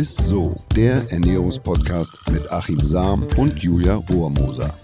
[0.00, 4.74] ist so, der Ernährungspodcast mit Achim Sam und Julia Rohrmoser.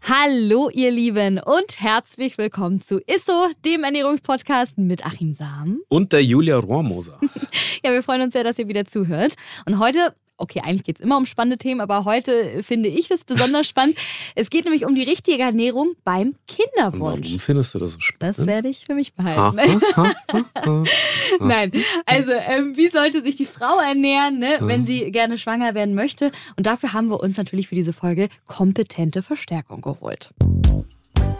[0.00, 5.82] Hallo ihr Lieben und herzlich willkommen zu Isso, dem Ernährungspodcast mit Achim Sam.
[5.88, 7.20] Und der Julia Rohrmoser.
[7.84, 9.34] ja, wir freuen uns sehr, dass ihr wieder zuhört.
[9.66, 13.24] Und heute okay, eigentlich geht es immer um spannende Themen, aber heute finde ich das
[13.24, 13.96] besonders spannend.
[14.34, 17.28] Es geht nämlich um die richtige Ernährung beim Kinderwunsch.
[17.28, 18.38] Warum findest du das so spannend?
[18.38, 19.80] Das werde ich für mich behalten.
[19.96, 20.84] Ha, ha, ha,
[21.40, 21.72] Nein,
[22.04, 26.32] also ähm, wie sollte sich die Frau ernähren, ne, wenn sie gerne schwanger werden möchte?
[26.56, 30.30] Und dafür haben wir uns natürlich für diese Folge kompetente Verstärkung geholt.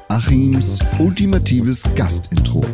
[0.09, 2.65] Achims ultimatives Gastintro.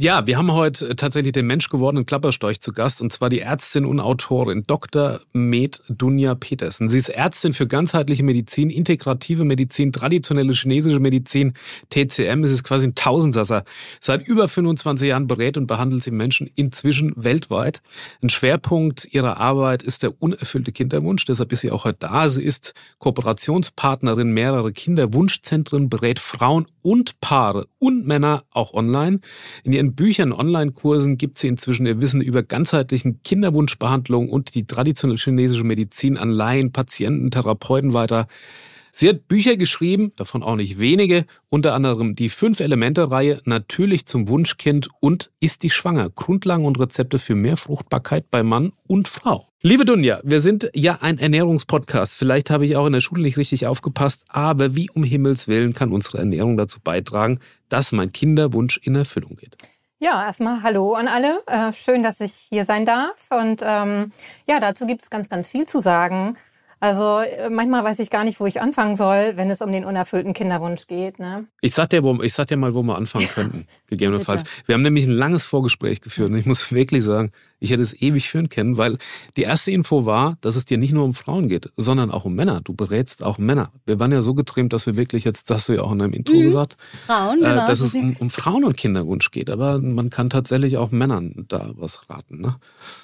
[0.00, 4.00] Ja, wir haben heute tatsächlich den menschgewordenen Klapperstorch zu Gast und zwar die Ärztin und
[4.00, 5.20] Autorin Dr.
[5.34, 6.88] Med Dunja Petersen.
[6.88, 11.52] Sie ist Ärztin für ganzheitliche Medizin, integrative Medizin, traditionelle chinesische Medizin,
[11.90, 12.42] TCM.
[12.44, 13.64] Es ist quasi ein Tausendsasser.
[14.00, 17.82] Seit über 25 Jahren berät und behandelt sie Menschen inzwischen weltweit.
[18.22, 21.26] Ein Schwerpunkt ihrer Arbeit ist der unerfüllte Kinderwunsch.
[21.26, 22.30] Deshalb ist sie auch heute da.
[22.30, 29.20] Sie ist Kooperationspartnerin mehrerer Kinderwunschzentren, berät Frauen und Paare und Männer auch online.
[29.62, 35.18] In ihren Büchern, Online-Kursen gibt sie inzwischen ihr Wissen über ganzheitlichen Kinderwunschbehandlung und die traditionelle
[35.18, 38.26] chinesische Medizin an Laien, Patienten, Therapeuten weiter.
[38.92, 44.88] Sie hat Bücher geschrieben, davon auch nicht wenige, unter anderem die Fünf-Elemente-Reihe Natürlich zum Wunschkind
[45.00, 46.10] und Ist die schwanger?
[46.10, 49.46] Grundlagen und Rezepte für mehr Fruchtbarkeit bei Mann und Frau.
[49.62, 52.14] Liebe Dunja, wir sind ja ein Ernährungspodcast.
[52.14, 55.74] Vielleicht habe ich auch in der Schule nicht richtig aufgepasst, aber wie um Himmels Willen
[55.74, 59.56] kann unsere Ernährung dazu beitragen, dass mein Kinderwunsch in Erfüllung geht?
[60.02, 61.42] Ja, erstmal Hallo an alle.
[61.46, 63.26] Äh, schön, dass ich hier sein darf.
[63.28, 64.12] Und ähm,
[64.46, 66.38] ja, dazu gibt es ganz, ganz viel zu sagen.
[66.80, 69.84] Also äh, manchmal weiß ich gar nicht, wo ich anfangen soll, wenn es um den
[69.84, 71.18] unerfüllten Kinderwunsch geht.
[71.18, 71.44] Ne?
[71.60, 74.44] Ich sag dir, wo, ich sag dir mal, wo wir anfangen könnten, gegebenenfalls.
[74.64, 78.00] Wir haben nämlich ein langes Vorgespräch geführt und ich muss wirklich sagen, ich hätte es
[78.00, 78.96] ewig führen können, weil
[79.36, 82.34] die erste Info war, dass es dir nicht nur um Frauen geht, sondern auch um
[82.34, 82.62] Männer.
[82.64, 83.70] Du berätst auch Männer.
[83.84, 85.98] Wir waren ja so getrimmt, dass wir wirklich jetzt, das hast du ja auch in
[85.98, 86.40] deinem Intro mhm.
[86.40, 89.50] gesagt, Frauen, äh, genau, dass es um, um, Frauen und Kinderwunsch geht.
[89.50, 92.40] Aber man kann tatsächlich auch Männern da was raten.
[92.40, 92.56] Ne?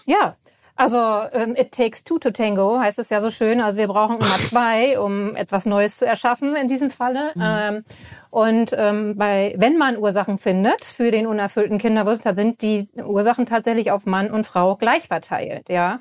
[0.07, 0.37] Ja,
[0.77, 0.99] also
[1.33, 3.61] ähm, it takes two to tango heißt es ja so schön.
[3.61, 7.33] Also wir brauchen immer zwei, um etwas Neues zu erschaffen in diesem Falle.
[7.35, 7.43] Mhm.
[7.43, 7.85] Ähm,
[8.31, 13.47] und ähm, bei, wenn man Ursachen findet für den unerfüllten Kinderwunsch, dann sind die Ursachen
[13.47, 15.71] tatsächlich auf Mann und Frau gleich verteilt.
[15.71, 16.01] Ja.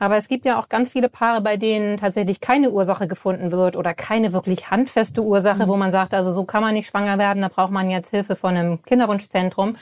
[0.00, 3.76] Aber es gibt ja auch ganz viele Paare, bei denen tatsächlich keine Ursache gefunden wird
[3.76, 5.68] oder keine wirklich handfeste Ursache, mhm.
[5.68, 8.36] wo man sagt, also so kann man nicht schwanger werden, da braucht man jetzt Hilfe
[8.36, 9.76] von einem Kinderwunschzentrum.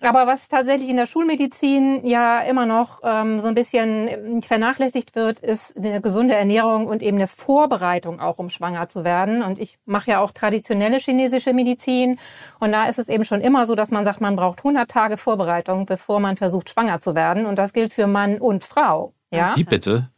[0.00, 5.40] Aber was tatsächlich in der Schulmedizin ja immer noch ähm, so ein bisschen vernachlässigt wird,
[5.40, 9.42] ist eine gesunde Ernährung und eben eine Vorbereitung auch, um schwanger zu werden.
[9.42, 12.18] Und ich mache ja auch traditionelle chinesische Medizin.
[12.60, 15.16] Und da ist es eben schon immer so, dass man sagt, man braucht 100 Tage
[15.16, 17.46] Vorbereitung, bevor man versucht, schwanger zu werden.
[17.46, 19.14] Und das gilt für Mann und Frau.
[19.30, 19.54] Ja?
[19.56, 20.10] Wie bitte?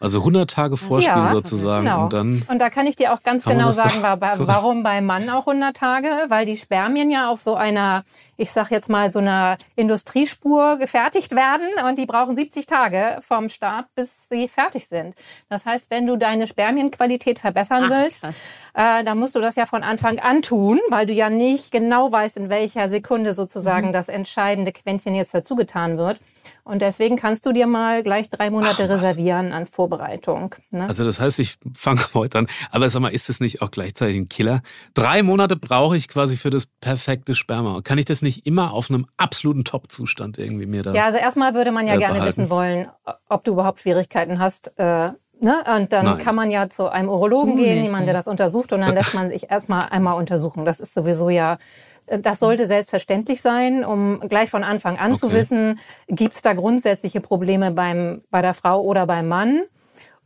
[0.00, 1.86] Also 100 Tage Vorspielen ja, sozusagen.
[1.86, 2.04] Genau.
[2.04, 5.46] Und, dann und da kann ich dir auch ganz genau sagen, warum beim Mann auch
[5.46, 8.04] 100 Tage, weil die Spermien ja auf so einer,
[8.36, 13.48] ich sag jetzt mal, so einer Industriespur gefertigt werden und die brauchen 70 Tage vom
[13.48, 15.14] Start, bis sie fertig sind.
[15.48, 19.64] Das heißt, wenn du deine Spermienqualität verbessern Ach, willst, äh, dann musst du das ja
[19.64, 23.92] von Anfang an tun, weil du ja nicht genau weißt, in welcher Sekunde sozusagen mhm.
[23.92, 26.20] das entscheidende Quäntchen jetzt dazugetan wird.
[26.66, 30.52] Und deswegen kannst du dir mal gleich drei Monate Ach, reservieren an Vorbereitung.
[30.72, 30.88] Ne?
[30.88, 32.48] Also das heißt, ich fange heute an.
[32.72, 34.62] Aber sag mal, ist das nicht auch gleichzeitig ein Killer?
[34.92, 37.82] Drei Monate brauche ich quasi für das perfekte Sperma.
[37.84, 40.92] Kann ich das nicht immer auf einem absoluten Top-Zustand irgendwie mir da?
[40.92, 42.36] Ja, also erstmal würde man ja äh, gerne behalten.
[42.36, 42.88] wissen wollen,
[43.28, 44.76] ob du überhaupt Schwierigkeiten hast.
[44.76, 45.62] Äh, Ne?
[45.76, 46.18] Und dann Nein.
[46.18, 49.12] kann man ja zu einem Urologen du gehen, jemand, der das untersucht, und dann lässt
[49.12, 50.64] man sich erstmal einmal untersuchen.
[50.64, 51.58] Das ist sowieso ja
[52.06, 55.20] das sollte selbstverständlich sein, um gleich von Anfang an okay.
[55.20, 55.78] zu wissen,
[56.08, 59.62] gibt es da grundsätzliche Probleme beim, bei der Frau oder beim Mann.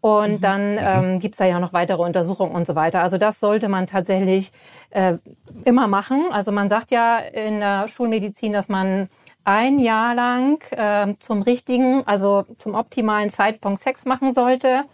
[0.00, 0.40] Und mhm.
[0.40, 0.78] dann mhm.
[0.80, 3.02] ähm, gibt es da ja noch weitere Untersuchungen und so weiter.
[3.02, 4.50] Also das sollte man tatsächlich
[4.90, 5.18] äh,
[5.64, 6.24] immer machen.
[6.30, 9.08] Also man sagt ja in der Schulmedizin, dass man
[9.44, 14.84] ein Jahr lang äh, zum richtigen, also zum optimalen Zeitpunkt Sex machen sollte.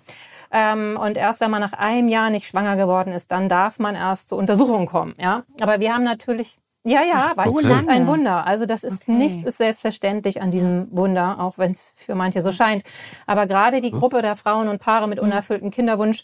[0.52, 3.94] Ähm, und erst wenn man nach einem Jahr nicht schwanger geworden ist, dann darf man
[3.94, 5.14] erst zur Untersuchung kommen.
[5.18, 8.46] Ja, aber wir haben natürlich ja, ja, Ach, weil so es ist ein Wunder.
[8.46, 9.12] Also das ist okay.
[9.12, 12.84] nichts ist selbstverständlich an diesem Wunder, auch wenn es für manche so scheint.
[13.26, 16.22] Aber gerade die Gruppe der Frauen und Paare mit unerfülltem Kinderwunsch,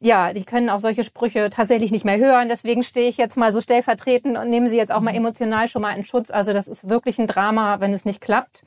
[0.00, 2.50] ja, die können auch solche Sprüche tatsächlich nicht mehr hören.
[2.50, 5.80] Deswegen stehe ich jetzt mal so stellvertretend und nehme sie jetzt auch mal emotional schon
[5.80, 6.30] mal in Schutz.
[6.30, 8.64] Also das ist wirklich ein Drama, wenn es nicht klappt.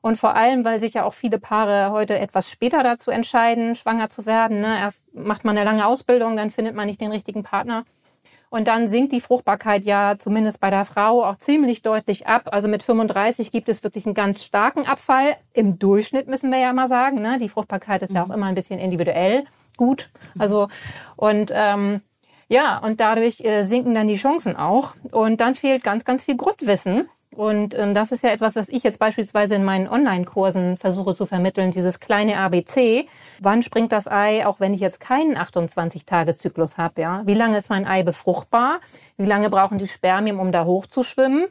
[0.00, 4.08] Und vor allem, weil sich ja auch viele Paare heute etwas später dazu entscheiden, schwanger
[4.08, 4.60] zu werden.
[4.60, 4.78] Ne?
[4.78, 7.84] Erst macht man eine lange Ausbildung, dann findet man nicht den richtigen Partner.
[8.50, 12.48] Und dann sinkt die Fruchtbarkeit ja zumindest bei der Frau auch ziemlich deutlich ab.
[12.50, 15.36] Also mit 35 gibt es wirklich einen ganz starken Abfall.
[15.52, 17.20] Im Durchschnitt müssen wir ja mal sagen.
[17.20, 17.38] Ne?
[17.38, 18.34] Die Fruchtbarkeit ist ja auch mhm.
[18.34, 19.44] immer ein bisschen individuell
[19.76, 20.10] gut.
[20.38, 20.68] Also
[21.16, 22.00] und ähm,
[22.48, 24.94] ja, und dadurch äh, sinken dann die Chancen auch.
[25.12, 28.82] Und dann fehlt ganz, ganz viel Grundwissen und ähm, das ist ja etwas, was ich
[28.82, 33.06] jetzt beispielsweise in meinen Online-Kursen versuche zu vermitteln, dieses kleine ABC.
[33.40, 37.00] Wann springt das Ei, auch wenn ich jetzt keinen 28-Tage-Zyklus habe?
[37.00, 37.22] Ja?
[37.26, 38.80] Wie lange ist mein Ei befruchtbar?
[39.18, 41.46] Wie lange brauchen die Spermien, um da hochzuschwimmen?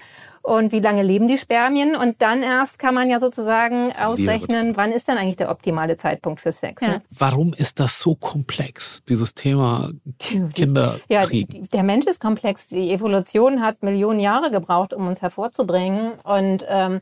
[0.48, 4.94] Und wie lange leben die Spermien und dann erst kann man ja sozusagen ausrechnen, wann
[4.94, 6.82] ist denn eigentlich der optimale Zeitpunkt für Sex.
[6.82, 6.88] Ja.
[6.88, 7.02] Ne?
[7.12, 11.54] Warum ist das so komplex, dieses Thema Kinderkrieg?
[11.54, 12.68] Ja, der Mensch ist komplex.
[12.68, 17.02] Die Evolution hat Millionen Jahre gebraucht, um uns hervorzubringen und ähm,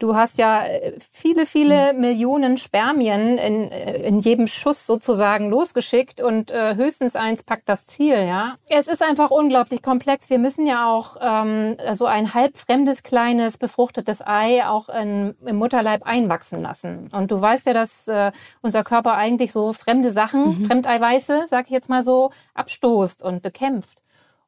[0.00, 2.00] Du hast ja äh, viele, viele mhm.
[2.00, 7.84] Millionen Spermien in, äh, in jedem Schuss sozusagen losgeschickt und äh, höchstens eins packt das
[7.84, 8.56] Ziel, ja.
[8.68, 10.30] Es ist einfach unglaublich komplex.
[10.30, 15.56] Wir müssen ja auch ähm, so ein halb fremdes, kleines, befruchtetes Ei auch in, im
[15.56, 17.10] Mutterleib einwachsen lassen.
[17.12, 18.32] Und du weißt ja, dass äh,
[18.62, 20.64] unser Körper eigentlich so fremde Sachen, mhm.
[20.64, 23.99] Fremdeiweiße, sag ich jetzt mal so, abstoßt und bekämpft.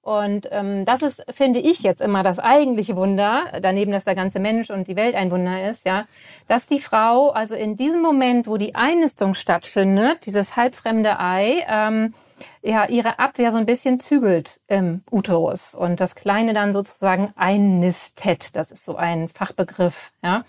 [0.02, 4.40] Und ähm, das ist, finde ich, jetzt immer das eigentliche Wunder, daneben, dass der ganze
[4.40, 6.06] Mensch und die Welt ein Wunder ist, ja,
[6.48, 12.14] dass die Frau, also in diesem Moment, wo die Einnistung stattfindet, dieses halbfremde Ei, ähm,
[12.62, 18.56] ja, ihre Abwehr so ein bisschen zügelt im Uterus und das Kleine dann sozusagen einnistet.
[18.56, 20.42] Das ist so ein Fachbegriff, ja.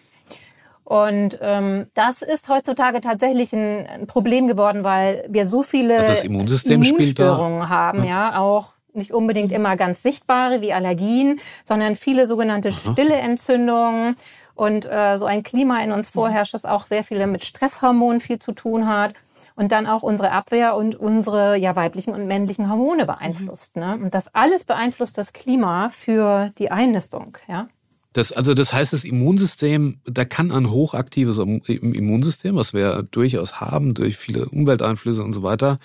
[0.83, 6.11] Und ähm, das ist heutzutage tatsächlich ein, ein Problem geworden, weil wir so viele also
[6.11, 8.31] das Immunsystem Immunstörungen haben, ja.
[8.31, 9.57] ja, auch nicht unbedingt mhm.
[9.57, 14.15] immer ganz sichtbare wie Allergien, sondern viele sogenannte stille Entzündungen
[14.55, 18.39] und äh, so ein Klima in uns vorherrscht, das auch sehr viele mit Stresshormonen viel
[18.39, 19.13] zu tun hat
[19.55, 23.75] und dann auch unsere Abwehr und unsere ja weiblichen und männlichen Hormone beeinflusst.
[23.75, 23.97] Ne?
[24.01, 27.37] Und das alles beeinflusst das Klima für die Einnistung.
[27.47, 27.67] Ja.
[28.13, 33.95] Das, also das heißt, das Immunsystem, da kann ein hochaktives Immunsystem, was wir durchaus haben
[33.95, 35.79] durch viele Umwelteinflüsse und so weiter,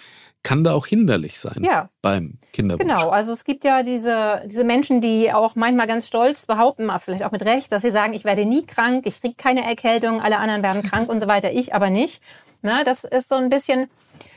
[0.49, 1.91] kann da auch hinderlich sein ja.
[2.01, 2.89] beim Kinderwunsch.
[2.89, 7.23] Genau, also es gibt ja diese, diese Menschen, die auch manchmal ganz stolz behaupten, vielleicht
[7.23, 10.39] auch mit Recht, dass sie sagen, ich werde nie krank, ich kriege keine Erkältung, alle
[10.39, 12.23] anderen werden krank und so weiter, ich aber nicht.
[12.63, 13.91] Na, das ist so ein bisschen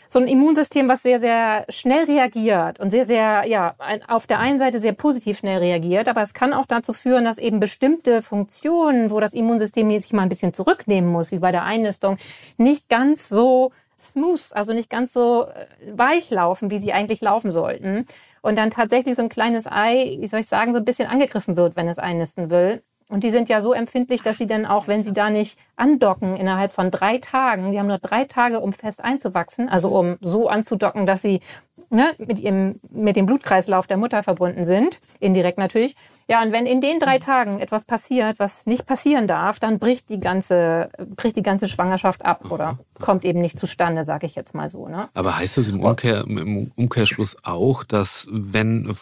[0.09, 3.75] so ein Immunsystem, was sehr, sehr schnell reagiert und sehr, sehr, ja,
[4.09, 7.37] auf der einen Seite sehr positiv schnell reagiert, aber es kann auch dazu führen, dass
[7.37, 11.63] eben bestimmte Funktionen, wo das Immunsystem sich mal ein bisschen zurücknehmen muss, wie bei der
[11.63, 12.17] Einnistung,
[12.57, 13.71] nicht ganz so
[14.01, 18.05] smooth, also nicht ganz so äh, weich laufen, wie sie eigentlich laufen sollten.
[18.41, 21.57] Und dann tatsächlich so ein kleines Ei, wie soll ich sagen, so ein bisschen angegriffen
[21.57, 22.83] wird, wenn es einnisten will.
[23.11, 26.37] Und die sind ja so empfindlich, dass sie dann auch, wenn sie da nicht andocken
[26.37, 30.47] innerhalb von drei Tagen, die haben nur drei Tage, um fest einzuwachsen, also um so
[30.47, 31.41] anzudocken, dass sie
[31.89, 35.97] ne, mit, ihrem, mit dem Blutkreislauf der Mutter verbunden sind, indirekt natürlich.
[36.29, 40.09] Ja, und wenn in den drei Tagen etwas passiert, was nicht passieren darf, dann bricht
[40.09, 44.55] die ganze, bricht die ganze Schwangerschaft ab oder kommt eben nicht zustande, sage ich jetzt
[44.55, 44.87] mal so.
[44.87, 45.09] Ne?
[45.13, 48.95] Aber heißt das im, Umkehr, im Umkehrschluss auch, dass wenn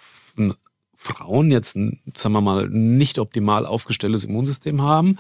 [1.02, 5.18] Frauen jetzt, sagen wir mal, nicht optimal aufgestelltes Immunsystem haben,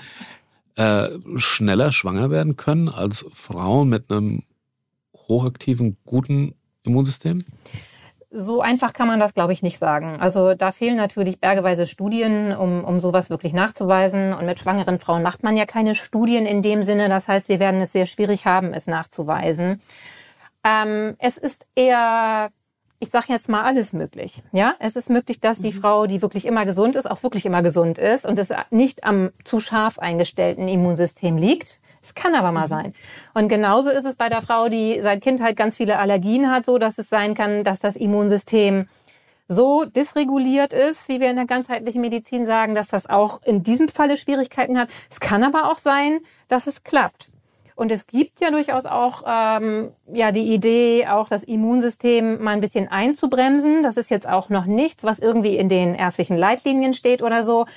[0.75, 4.43] äh, schneller schwanger werden können als Frauen mit einem
[5.15, 6.53] hochaktiven, guten
[6.83, 7.45] Immunsystem?
[8.29, 10.19] So einfach kann man das, glaube ich, nicht sagen.
[10.19, 14.33] Also da fehlen natürlich bergeweise Studien, um, um sowas wirklich nachzuweisen.
[14.33, 17.07] Und mit schwangeren Frauen macht man ja keine Studien in dem Sinne.
[17.07, 19.81] Das heißt, wir werden es sehr schwierig haben, es nachzuweisen.
[20.65, 22.49] Ähm, es ist eher
[22.99, 24.43] ich sage jetzt mal alles möglich.
[24.51, 25.81] Ja, es ist möglich, dass die mhm.
[25.81, 29.31] Frau, die wirklich immer gesund ist, auch wirklich immer gesund ist und es nicht am
[29.45, 31.79] zu scharf eingestellten Immunsystem liegt.
[32.03, 32.69] Es kann aber mal mhm.
[32.69, 32.93] sein.
[33.33, 36.77] Und genauso ist es bei der Frau, die seit Kindheit ganz viele Allergien hat, so
[36.77, 38.87] dass es sein kann, dass das Immunsystem
[39.47, 43.87] so dysreguliert ist, wie wir in der ganzheitlichen Medizin sagen, dass das auch in diesem
[43.87, 44.89] Falle Schwierigkeiten hat.
[45.09, 47.29] Es kann aber auch sein, dass es klappt.
[47.79, 52.59] Und es gibt ja durchaus auch ähm, ja die Idee, auch das Immunsystem mal ein
[52.59, 53.83] bisschen einzubremsen.
[53.83, 57.67] Das ist jetzt auch noch nichts, was irgendwie in den ärztlichen Leitlinien steht oder so,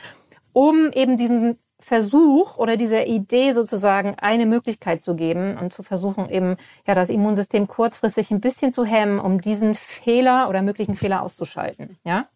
[0.53, 6.29] um eben diesen Versuch oder dieser Idee sozusagen eine Möglichkeit zu geben und zu versuchen
[6.29, 11.23] eben ja das Immunsystem kurzfristig ein bisschen zu hemmen, um diesen Fehler oder möglichen Fehler
[11.23, 11.97] auszuschalten.
[12.03, 12.27] Ja.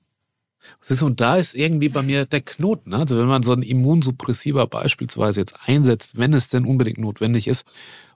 [1.03, 2.91] Und da ist irgendwie bei mir der Knoten.
[2.91, 2.99] Ne?
[2.99, 7.67] Also wenn man so ein Immunsuppressiver beispielsweise jetzt einsetzt, wenn es denn unbedingt notwendig ist,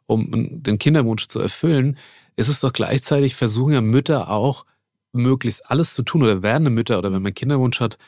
[0.06, 1.96] um den Kinderwunsch zu erfüllen,
[2.36, 4.64] ist es doch gleichzeitig, versuchen ja Mütter auch
[5.12, 7.98] möglichst alles zu tun oder werdende Mütter oder wenn man Kinderwunsch hat,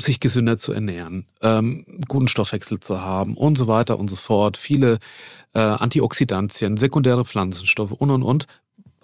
[0.00, 4.56] sich gesünder zu ernähren, ähm, guten Stoffwechsel zu haben und so weiter und so fort.
[4.56, 4.98] Viele
[5.52, 8.46] äh, Antioxidantien, sekundäre Pflanzenstoffe und und und.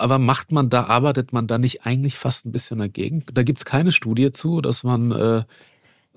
[0.00, 3.24] Aber macht man da, arbeitet man da nicht eigentlich fast ein bisschen dagegen?
[3.32, 5.42] Da gibt es keine Studie zu, dass man äh,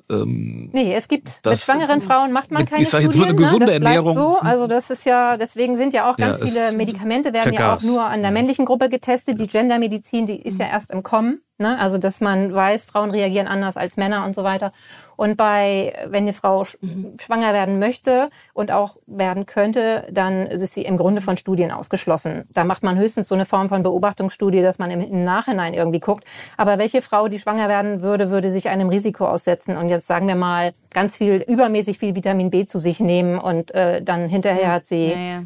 [0.09, 3.25] ähm, nee, es gibt das, mit schwangeren Frauen macht man keine ich sag jetzt mal
[3.25, 3.79] eine gesunde ne?
[3.79, 4.13] das Ernährung.
[4.13, 7.83] So, also das ist ja, deswegen sind ja auch ganz ja, viele Medikamente werden vergas.
[7.83, 9.39] ja auch nur an der männlichen Gruppe getestet.
[9.39, 11.41] Die Gendermedizin, die ist ja erst im Kommen.
[11.59, 11.79] Ne?
[11.79, 14.71] Also dass man weiß, Frauen reagieren anders als Männer und so weiter.
[15.15, 17.15] Und bei, wenn eine Frau mhm.
[17.19, 22.45] schwanger werden möchte und auch werden könnte, dann ist sie im Grunde von Studien ausgeschlossen.
[22.51, 26.25] Da macht man höchstens so eine Form von Beobachtungsstudie, dass man im, Nachhinein irgendwie guckt.
[26.57, 30.27] Aber welche Frau, die schwanger werden würde, würde sich einem Risiko aussetzen und jetzt sagen
[30.27, 34.71] wir mal ganz viel, übermäßig viel Vitamin B zu sich nehmen und äh, dann hinterher
[34.71, 35.43] hat sie ja, ja.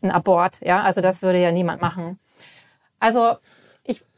[0.00, 0.60] einen Abort.
[0.62, 2.20] Ja, also das würde ja niemand machen.
[3.00, 3.36] Also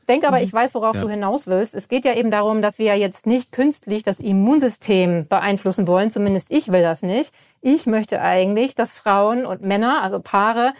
[0.08, 0.44] denke aber, mhm.
[0.44, 1.02] ich weiß, worauf ja.
[1.02, 1.74] du hinaus willst.
[1.74, 6.10] Es geht ja eben darum, dass wir ja jetzt nicht künstlich das Immunsystem beeinflussen wollen.
[6.10, 7.32] Zumindest ich will das nicht.
[7.60, 10.74] Ich möchte eigentlich, dass Frauen und Männer, also Paare,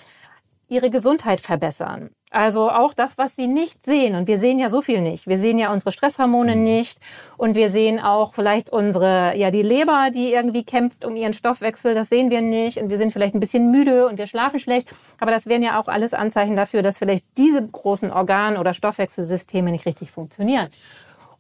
[0.69, 2.11] ihre Gesundheit verbessern.
[2.33, 4.15] Also auch das, was sie nicht sehen.
[4.15, 5.27] Und wir sehen ja so viel nicht.
[5.27, 6.65] Wir sehen ja unsere Stresshormone mhm.
[6.65, 6.99] nicht.
[7.37, 11.95] Und wir sehen auch vielleicht unsere, ja, die Leber, die irgendwie kämpft um ihren Stoffwechsel.
[11.95, 12.79] Das sehen wir nicht.
[12.79, 14.89] Und wir sind vielleicht ein bisschen müde und wir schlafen schlecht.
[15.21, 19.71] Aber das wären ja auch alles Anzeichen dafür, dass vielleicht diese großen Organ- oder Stoffwechselsysteme
[19.71, 20.69] nicht richtig funktionieren.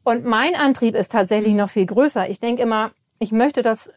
[0.04, 2.28] Und mein Antrieb ist tatsächlich noch viel größer.
[2.28, 3.90] Ich denke immer, ich möchte, dass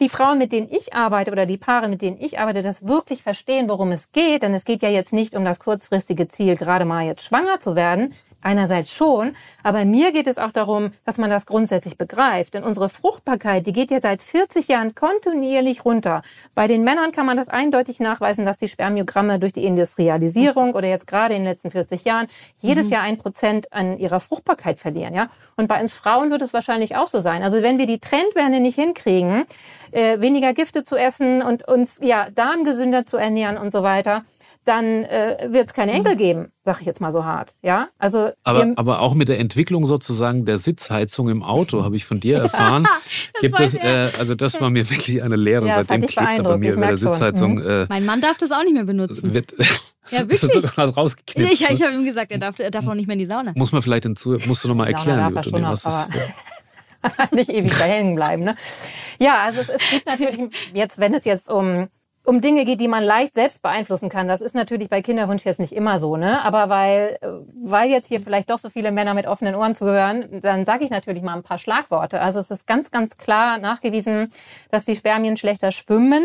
[0.00, 3.22] die Frauen, mit denen ich arbeite oder die Paare, mit denen ich arbeite, das wirklich
[3.22, 4.42] verstehen, worum es geht.
[4.42, 7.76] Denn es geht ja jetzt nicht um das kurzfristige Ziel, gerade mal jetzt schwanger zu
[7.76, 12.54] werden, Einerseits schon, aber mir geht es auch darum, dass man das grundsätzlich begreift.
[12.54, 16.22] Denn unsere Fruchtbarkeit, die geht ja seit 40 Jahren kontinuierlich runter.
[16.54, 20.86] Bei den Männern kann man das eindeutig nachweisen, dass die Spermiogramme durch die Industrialisierung oder
[20.86, 22.28] jetzt gerade in den letzten 40 Jahren
[22.58, 22.92] jedes mhm.
[22.92, 25.14] Jahr ein Prozent an ihrer Fruchtbarkeit verlieren.
[25.14, 25.28] Ja?
[25.56, 27.42] Und bei uns Frauen wird es wahrscheinlich auch so sein.
[27.42, 29.46] Also wenn wir die Trendwende nicht hinkriegen,
[29.90, 34.22] äh, weniger Gifte zu essen und uns ja darmgesünder zu ernähren und so weiter,
[34.68, 36.18] dann äh, wird es keine Enkel mhm.
[36.18, 37.54] geben, sag ich jetzt mal so hart.
[37.62, 42.04] Ja, also aber, aber auch mit der Entwicklung sozusagen der Sitzheizung im Auto habe ich
[42.04, 42.86] von dir erfahren.
[43.40, 45.66] gibt es äh, also das war mir wirklich eine Lehre.
[45.66, 47.54] Ja, Seitdem klebt er bei mir über der Sitzheizung.
[47.54, 47.66] Mhm.
[47.66, 49.32] Äh, mein Mann darf das auch nicht mehr benutzen.
[49.32, 49.54] Wird,
[50.10, 50.78] ja, wirklich.
[50.78, 51.52] rausgeknipst.
[51.54, 53.52] Ich, ich habe ihm gesagt, er darf, er darf auch nicht mehr in die Sauna.
[53.56, 56.08] Muss man vielleicht hinzu, musst du nochmal erklären, liebe Toni, was ist.
[57.32, 58.44] nicht ewig da hängen bleiben.
[58.44, 58.56] Ne?
[59.18, 60.40] Ja, also es, es gibt natürlich
[60.74, 61.88] jetzt, wenn es jetzt um
[62.28, 64.28] um Dinge geht, die man leicht selbst beeinflussen kann.
[64.28, 66.44] Das ist natürlich bei Kinderwunsch jetzt nicht immer so, ne?
[66.44, 67.28] Aber weil, äh,
[67.64, 70.90] weil jetzt hier vielleicht doch so viele Männer mit offenen Ohren zuhören, dann sage ich
[70.90, 72.20] natürlich mal ein paar Schlagworte.
[72.20, 74.30] Also es ist ganz, ganz klar nachgewiesen,
[74.70, 76.22] dass die Spermien schlechter schwimmen,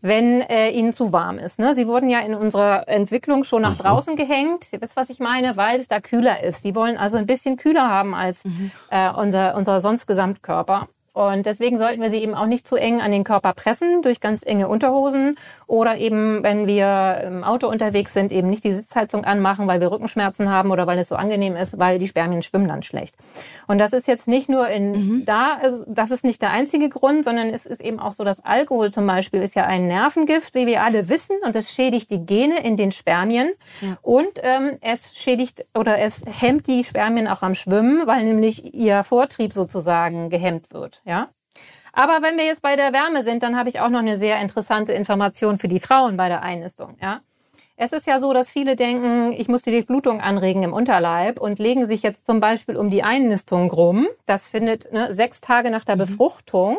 [0.00, 1.60] wenn äh, ihnen zu warm ist.
[1.60, 1.74] Ne?
[1.74, 4.66] Sie wurden ja in unserer Entwicklung schon nach draußen gehängt.
[4.72, 6.64] Ihr wisst, was ich meine, weil es da kühler ist.
[6.64, 8.72] Sie wollen also ein bisschen kühler haben als mhm.
[8.90, 10.88] äh, unser, unser sonst Gesamtkörper.
[11.16, 14.20] Und deswegen sollten wir sie eben auch nicht zu eng an den Körper pressen durch
[14.20, 19.24] ganz enge Unterhosen oder eben, wenn wir im Auto unterwegs sind, eben nicht die Sitzheizung
[19.24, 22.68] anmachen, weil wir Rückenschmerzen haben oder weil es so angenehm ist, weil die Spermien schwimmen
[22.68, 23.14] dann schlecht.
[23.66, 25.24] Und das ist jetzt nicht nur in mhm.
[25.24, 28.44] da, also das ist nicht der einzige Grund, sondern es ist eben auch so, dass
[28.44, 32.26] Alkohol zum Beispiel ist ja ein Nervengift, wie wir alle wissen, und es schädigt die
[32.26, 33.96] Gene in den Spermien ja.
[34.02, 39.02] und ähm, es schädigt oder es hemmt die Spermien auch am Schwimmen, weil nämlich ihr
[39.02, 41.00] Vortrieb sozusagen gehemmt wird.
[41.06, 41.30] Ja.
[41.92, 44.38] Aber wenn wir jetzt bei der Wärme sind, dann habe ich auch noch eine sehr
[44.40, 46.96] interessante Information für die Frauen bei der Einnistung.
[47.00, 47.22] Ja.
[47.78, 51.58] Es ist ja so, dass viele denken, ich muss die Durchblutung anregen im Unterleib und
[51.58, 54.08] legen sich jetzt zum Beispiel um die Einnistung rum.
[54.24, 56.00] Das findet ne, sechs Tage nach der mhm.
[56.00, 56.78] Befruchtung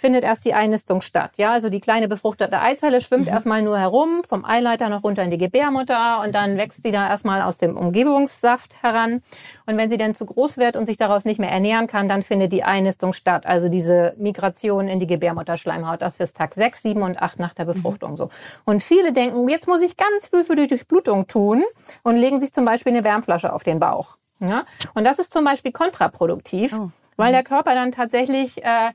[0.00, 1.32] findet erst die Einnistung statt.
[1.36, 3.32] Ja, also die kleine befruchtete Eizelle schwimmt mhm.
[3.32, 7.08] erstmal nur herum, vom Eileiter noch runter in die Gebärmutter und dann wächst sie da
[7.08, 9.22] erstmal aus dem Umgebungssaft heran.
[9.66, 12.22] Und wenn sie dann zu groß wird und sich daraus nicht mehr ernähren kann, dann
[12.22, 13.44] findet die Einnistung statt.
[13.44, 16.00] Also diese Migration in die Gebärmutterschleimhaut.
[16.00, 17.72] Das ist Tag 6, 7 und 8 nach der mhm.
[17.72, 18.16] Befruchtung mhm.
[18.16, 18.30] so.
[18.64, 21.62] Und viele denken, jetzt muss ich ganz viel für die Durchblutung tun
[22.02, 24.16] und legen sich zum Beispiel eine Wärmflasche auf den Bauch.
[24.38, 24.64] Ja?
[24.94, 26.90] Und das ist zum Beispiel kontraproduktiv, oh.
[27.16, 28.92] weil der Körper dann tatsächlich äh,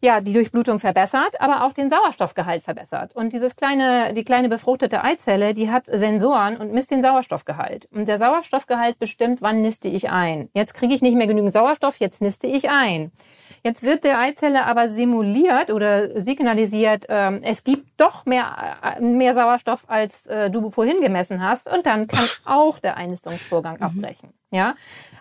[0.00, 3.16] ja, die Durchblutung verbessert, aber auch den Sauerstoffgehalt verbessert.
[3.16, 7.88] Und dieses kleine, die kleine befruchtete Eizelle, die hat Sensoren und misst den Sauerstoffgehalt.
[7.92, 10.50] Und der Sauerstoffgehalt bestimmt, wann niste ich ein.
[10.54, 13.10] Jetzt kriege ich nicht mehr genügend Sauerstoff, jetzt niste ich ein.
[13.68, 19.34] Jetzt wird der Eizelle aber simuliert oder signalisiert, ähm, es gibt doch mehr, äh, mehr
[19.34, 21.68] Sauerstoff, als äh, du vorhin gemessen hast.
[21.70, 23.82] Und dann kann auch der Einnistungsvorgang mhm.
[23.82, 24.30] abbrechen.
[24.50, 24.74] Ja,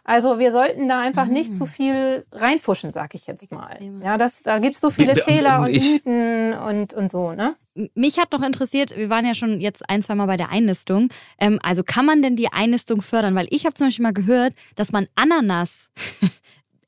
[0.05, 1.67] also wir sollten da einfach nicht zu mhm.
[1.67, 3.77] viel reinfuschen, sag ich jetzt mal.
[4.01, 7.57] Ja, das, da gibt's so viele Fehler und Mythen und, und so, ne?
[7.93, 11.09] Mich hat noch interessiert, wir waren ja schon jetzt ein, zwei Mal bei der Einnistung.
[11.37, 13.35] Ähm, also kann man denn die Einnistung fördern?
[13.35, 15.89] Weil ich habe zum Beispiel mal gehört, dass man Ananas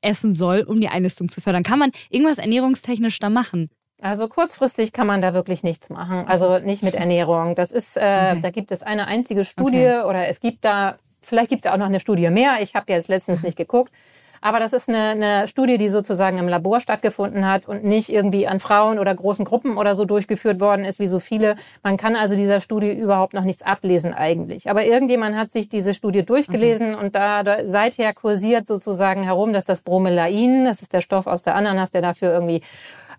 [0.02, 1.62] essen soll, um die Einnistung zu fördern?
[1.62, 3.70] Kann man irgendwas ernährungstechnisch da machen?
[4.02, 6.26] Also kurzfristig kann man da wirklich nichts machen.
[6.26, 7.54] Also nicht mit Ernährung.
[7.54, 8.40] Das ist, äh, okay.
[8.42, 10.02] da gibt es eine einzige Studie okay.
[10.02, 12.58] oder es gibt da, vielleicht gibt es auch noch eine Studie mehr.
[12.62, 13.48] Ich habe jetzt letztens mhm.
[13.48, 13.92] nicht geguckt.
[14.40, 18.46] Aber das ist eine, eine Studie, die sozusagen im Labor stattgefunden hat und nicht irgendwie
[18.46, 21.56] an Frauen oder großen Gruppen oder so durchgeführt worden ist, wie so viele.
[21.82, 24.70] Man kann also dieser Studie überhaupt noch nichts ablesen eigentlich.
[24.70, 27.04] Aber irgendjemand hat sich diese Studie durchgelesen okay.
[27.04, 31.42] und da, da seither kursiert sozusagen herum, dass das Bromelain, das ist der Stoff aus
[31.42, 32.62] der Ananas, der dafür irgendwie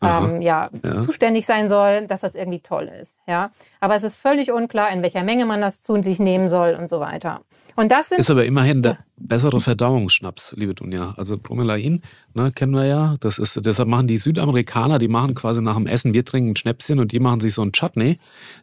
[0.02, 3.20] ähm, ja, ja, zuständig sein soll, dass das irgendwie toll ist.
[3.28, 6.74] Ja, aber es ist völlig unklar, in welcher Menge man das zu sich nehmen soll
[6.74, 7.42] und so weiter.
[7.76, 8.98] Und das sind, ist aber immerhin der
[9.28, 11.14] bessere Verdauungsschnaps, liebe Dunja.
[11.18, 12.02] Also Bromelain,
[12.34, 13.16] ne, kennen wir ja.
[13.20, 16.56] Das ist, deshalb machen die Südamerikaner, die machen quasi nach dem Essen, wir trinken ein
[16.56, 18.18] Schnäpschen und die machen sich so ein Chutney.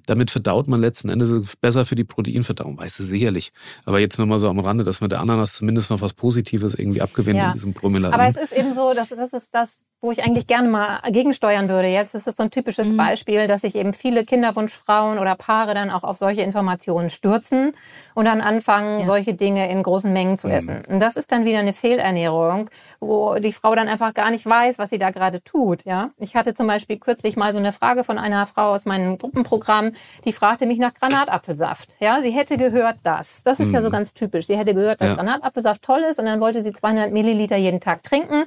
[0.06, 3.52] Damit verdaut man letzten Endes besser für die Proteinverdauung, weiß es sicherlich.
[3.84, 6.74] Aber jetzt nur mal so am Rande, dass man der Ananas zumindest noch was Positives
[6.74, 7.48] irgendwie abgewinnt ja.
[7.48, 8.12] in diesem Bromelain.
[8.12, 11.68] Aber es ist eben so, dass das ist das, wo ich eigentlich gerne mal gegensteuern
[11.68, 11.88] würde.
[11.88, 12.96] Jetzt ist es so ein typisches mhm.
[12.96, 17.72] Beispiel, dass sich eben viele Kinderwunschfrauen oder Paare dann auch auf solche Informationen stürzen
[18.14, 19.06] und dann anfangen, ja.
[19.06, 20.84] solche Dinge in großen Mengen zu essen.
[20.88, 24.78] Und das ist dann wieder eine Fehlernährung, wo die Frau dann einfach gar nicht weiß,
[24.78, 25.84] was sie da gerade tut.
[25.84, 29.18] Ja, ich hatte zum Beispiel kürzlich mal so eine Frage von einer Frau aus meinem
[29.18, 29.92] Gruppenprogramm,
[30.24, 31.90] die fragte mich nach Granatapfelsaft.
[32.00, 33.42] Ja, sie hätte gehört das.
[33.42, 33.74] Das ist mhm.
[33.74, 33.92] ja so mhm.
[33.92, 34.46] ganz typisch.
[34.46, 35.14] Sie hätte gehört, dass ja.
[35.14, 38.44] Granatapfelsaft toll ist und dann wollte sie 200 Milliliter jeden Tag trinken.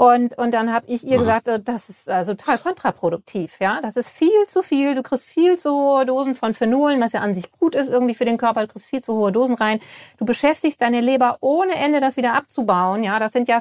[0.00, 3.58] Und, und dann habe ich ihr gesagt, äh, das ist also total kontraproduktiv.
[3.60, 4.94] Ja, das ist viel zu viel.
[4.94, 8.14] Du kriegst viel zu hohe Dosen von Phenolen, was ja an sich gut ist irgendwie
[8.14, 8.62] für den Körper.
[8.62, 9.78] Du kriegst viel zu hohe Dosen rein.
[10.16, 13.04] Du beschäftigst deine Leber ohne Ende, das wieder abzubauen.
[13.04, 13.60] Ja, das sind ja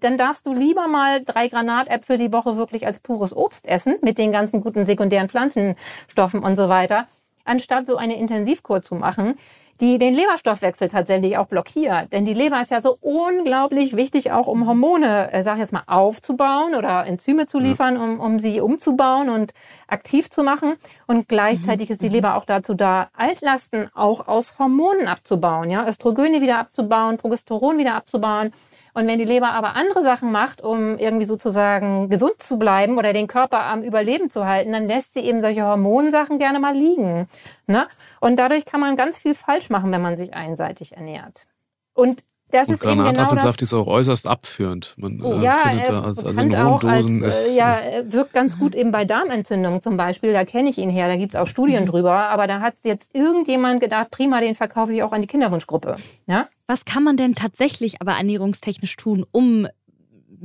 [0.00, 4.16] dann darfst du lieber mal drei Granatäpfel die Woche wirklich als pures Obst essen mit
[4.16, 7.06] den ganzen guten sekundären Pflanzenstoffen und so weiter,
[7.48, 9.34] anstatt so eine Intensivkur zu machen
[9.80, 12.12] die den Leberstoffwechsel tatsächlich auch blockiert.
[12.12, 15.72] Denn die Leber ist ja so unglaublich wichtig, auch um Hormone, äh, sag ich jetzt
[15.72, 18.02] mal, aufzubauen oder Enzyme zu liefern, ja.
[18.02, 19.52] um, um sie umzubauen und
[19.86, 20.74] aktiv zu machen.
[21.06, 21.92] Und gleichzeitig mhm.
[21.92, 27.16] ist die Leber auch dazu da, Altlasten auch aus Hormonen abzubauen, ja, Östrogene wieder abzubauen,
[27.16, 28.52] Progesteron wieder abzubauen.
[28.98, 33.12] Und wenn die Leber aber andere Sachen macht, um irgendwie sozusagen gesund zu bleiben oder
[33.12, 37.28] den Körper am Überleben zu halten, dann lässt sie eben solche Hormonsachen gerne mal liegen.
[37.68, 37.86] Ne?
[38.20, 41.46] Und dadurch kann man ganz viel falsch machen, wenn man sich einseitig ernährt.
[41.94, 43.56] Und das und ist eben genau das.
[43.60, 44.94] ist auch äußerst abführend.
[44.96, 48.32] Man oh, äh, ja, findet da als, also in auch als, ist, äh, ja, wirkt
[48.32, 50.32] ganz gut eben bei Darmentzündungen zum Beispiel.
[50.32, 51.88] Da kenne ich ihn her, da gibt es auch Studien mhm.
[51.88, 52.14] drüber.
[52.30, 55.96] Aber da hat jetzt irgendjemand gedacht, prima, den verkaufe ich auch an die Kinderwunschgruppe.
[56.26, 56.48] Ja?
[56.66, 59.68] Was kann man denn tatsächlich aber ernährungstechnisch tun, um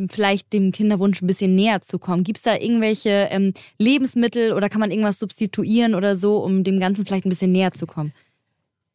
[0.10, 2.24] vielleicht dem Kinderwunsch ein bisschen näher zu kommen?
[2.24, 6.80] Gibt es da irgendwelche ähm, Lebensmittel oder kann man irgendwas substituieren oder so, um dem
[6.80, 8.14] Ganzen vielleicht ein bisschen näher zu kommen?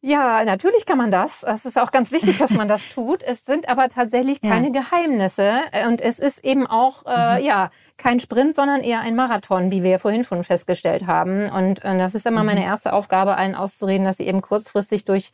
[0.01, 1.43] Ja, natürlich kann man das.
[1.43, 3.21] Es ist auch ganz wichtig, dass man das tut.
[3.21, 4.81] Es sind aber tatsächlich keine ja.
[4.81, 5.59] Geheimnisse.
[5.87, 7.45] Und es ist eben auch, äh, mhm.
[7.45, 11.49] ja, kein Sprint, sondern eher ein Marathon, wie wir vorhin schon festgestellt haben.
[11.49, 12.47] Und äh, das ist immer mhm.
[12.47, 15.33] meine erste Aufgabe, allen auszureden, dass sie eben kurzfristig durch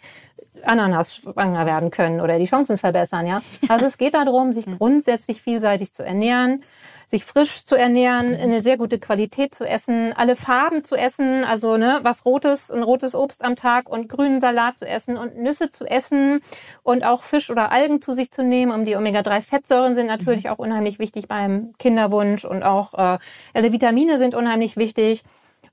[0.63, 3.41] Ananas schwanger werden können oder die Chancen verbessern, ja.
[3.69, 6.63] Also es geht darum, sich grundsätzlich vielseitig zu ernähren,
[7.07, 11.77] sich frisch zu ernähren, eine sehr gute Qualität zu essen, alle Farben zu essen, also
[11.77, 15.69] ne, was rotes, ein rotes Obst am Tag und grünen Salat zu essen und Nüsse
[15.69, 16.41] zu essen
[16.83, 18.71] und auch Fisch oder Algen zu sich zu nehmen.
[18.71, 20.51] Um die Omega-3-Fettsäuren sind natürlich mhm.
[20.51, 23.17] auch unheimlich wichtig beim Kinderwunsch und auch äh,
[23.53, 25.23] alle Vitamine sind unheimlich wichtig.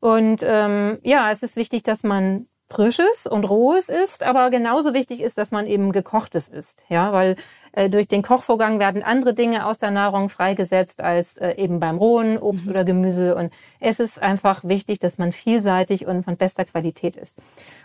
[0.00, 5.20] Und ähm, ja, es ist wichtig, dass man Frisches und Rohes isst, aber genauso wichtig
[5.20, 7.36] ist, dass man eben gekochtes isst, ja, weil
[7.88, 12.36] durch den Kochvorgang werden andere Dinge aus der Nahrung freigesetzt als äh, eben beim rohen
[12.36, 12.72] Obst mhm.
[12.72, 17.38] oder Gemüse und es ist einfach wichtig, dass man vielseitig und von bester Qualität ist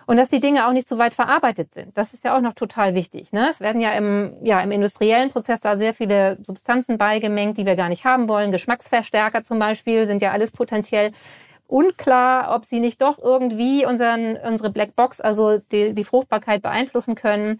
[0.06, 1.98] und dass die Dinge auch nicht zu weit verarbeitet sind.
[1.98, 3.32] Das ist ja auch noch total wichtig.
[3.32, 3.48] Ne?
[3.50, 7.76] Es werden ja im ja im industriellen Prozess da sehr viele Substanzen beigemengt, die wir
[7.76, 8.52] gar nicht haben wollen.
[8.52, 11.12] Geschmacksverstärker zum Beispiel sind ja alles potenziell
[11.68, 17.60] unklar, ob sie nicht doch irgendwie unseren, unsere Blackbox, also die, die Fruchtbarkeit beeinflussen können.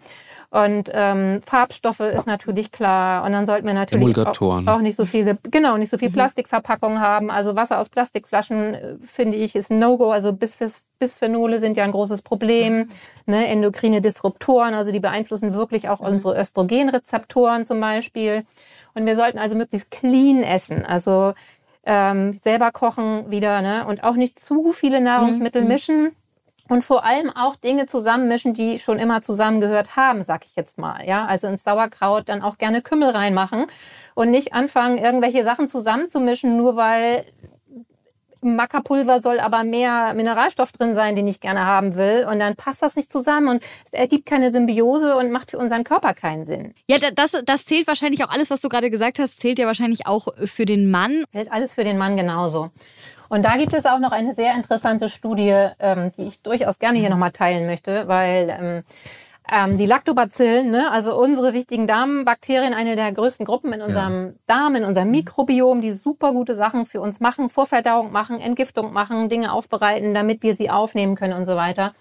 [0.50, 3.24] Und ähm, Farbstoffe ist natürlich klar.
[3.24, 6.14] Und dann sollten wir natürlich auch, auch, nicht so viele, genau, nicht so viel mhm.
[6.14, 7.30] Plastikverpackungen haben.
[7.30, 10.10] Also Wasser aus Plastikflaschen, äh, finde ich, ist ein No-Go.
[10.10, 10.56] Also Bis
[10.98, 12.88] Bisphenole sind ja ein großes Problem.
[13.26, 13.46] Ne?
[13.46, 16.06] Endokrine Disruptoren, also die beeinflussen wirklich auch mhm.
[16.06, 18.44] unsere Östrogenrezeptoren zum Beispiel.
[18.94, 20.84] Und wir sollten also möglichst clean essen.
[20.84, 21.34] Also
[21.88, 23.86] ähm, selber kochen wieder ne?
[23.86, 25.68] und auch nicht zu viele Nahrungsmittel mhm.
[25.68, 26.16] mischen.
[26.68, 31.02] Und vor allem auch Dinge zusammenmischen, die schon immer zusammengehört haben, sag ich jetzt mal.
[31.06, 33.64] Ja, also ins Sauerkraut dann auch gerne Kümmel reinmachen
[34.14, 37.24] und nicht anfangen, irgendwelche Sachen zusammenzumischen, nur weil
[38.56, 42.26] Mackerpulver soll aber mehr Mineralstoff drin sein, den ich gerne haben will.
[42.30, 45.84] Und dann passt das nicht zusammen und es ergibt keine Symbiose und macht für unseren
[45.84, 46.74] Körper keinen Sinn.
[46.88, 50.06] Ja, das, das zählt wahrscheinlich auch alles, was du gerade gesagt hast, zählt ja wahrscheinlich
[50.06, 51.24] auch für den Mann.
[51.32, 52.70] Hält alles für den Mann genauso.
[53.28, 56.98] Und da gibt es auch noch eine sehr interessante Studie, ähm, die ich durchaus gerne
[56.98, 58.82] hier nochmal teilen möchte, weil ähm,
[59.50, 64.32] ähm, die Lactobacillen, ne, also unsere wichtigen Darmbakterien, eine der größten Gruppen in unserem ja.
[64.46, 69.28] Darm, in unserem Mikrobiom, die super gute Sachen für uns machen, Vorverdauung machen, Entgiftung machen,
[69.28, 71.94] Dinge aufbereiten, damit wir sie aufnehmen können und so weiter.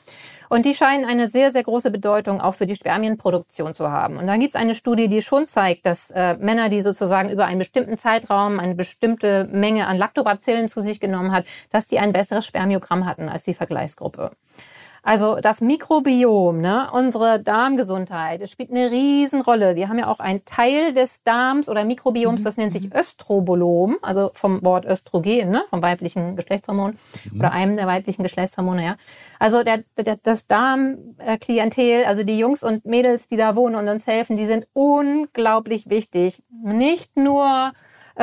[0.49, 4.17] Und die scheinen eine sehr, sehr große Bedeutung auch für die Spermienproduktion zu haben.
[4.17, 7.45] Und dann gibt es eine Studie, die schon zeigt, dass äh, Männer, die sozusagen über
[7.45, 12.13] einen bestimmten Zeitraum eine bestimmte Menge an Lactobacillen zu sich genommen hat, dass die ein
[12.13, 14.31] besseres Spermiogramm hatten als die Vergleichsgruppe.
[15.07, 19.77] Also das Mikrobiom, ne, unsere Darmgesundheit, das spielt eine Riesenrolle.
[19.77, 22.43] Wir haben ja auch einen Teil des Darms oder Mikrobioms, mhm.
[22.43, 26.97] das nennt sich Östrobolom, also vom Wort Östrogen, ne, vom weiblichen Geschlechtshormon
[27.31, 27.39] mhm.
[27.39, 28.97] oder einem der weiblichen Geschlechtshormone, ja.
[29.39, 34.07] Also der, der, das Darmklientel, also die Jungs und Mädels, die da wohnen und uns
[34.07, 36.43] helfen, die sind unglaublich wichtig.
[36.51, 37.71] Nicht nur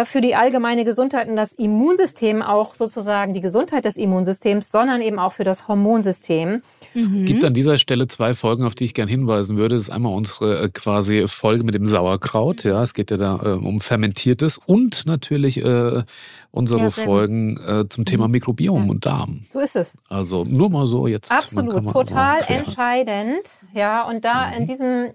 [0.03, 5.21] für die allgemeine Gesundheit und das Immunsystem auch sozusagen die Gesundheit des Immunsystems, sondern eben
[5.21, 6.63] auch für das Hormonsystem.
[6.95, 7.25] Es mhm.
[7.27, 9.77] gibt an dieser Stelle zwei Folgen, auf die ich gerne hinweisen würde.
[9.77, 12.65] Das ist einmal unsere äh, quasi Folge mit dem Sauerkraut.
[12.65, 16.03] Ja, es geht ja da äh, um fermentiertes und natürlich äh,
[16.51, 18.33] unsere ja, Folgen äh, zum Thema mhm.
[18.33, 18.91] Mikrobiom ja.
[18.91, 19.47] und Darm.
[19.51, 19.93] So ist es.
[20.09, 21.31] Also nur mal so jetzt.
[21.31, 23.49] Absolut, total entscheidend.
[23.75, 24.57] Ja, und da mhm.
[24.57, 25.11] in diesem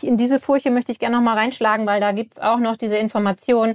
[0.00, 2.76] in diese Furche möchte ich gerne noch mal reinschlagen, weil da gibt es auch noch
[2.76, 3.74] diese Information,